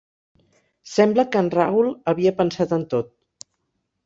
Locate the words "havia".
2.13-2.33